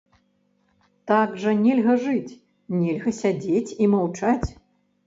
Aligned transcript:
Так 1.11 1.35
жа 1.43 1.53
нельга 1.61 1.93
жыць, 2.07 2.35
нельга 2.81 3.17
сядзець 3.21 3.75
і 3.79 3.93
маўчаць. 3.95 4.45